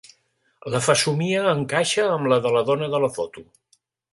La 0.75 0.79
fesomia 0.85 1.43
encaixa 1.57 2.07
amb 2.17 2.33
la 2.33 2.41
de 2.47 2.55
la 2.57 2.65
dona 2.71 2.89
de 2.95 3.03
la 3.05 3.15
foto. 3.19 3.45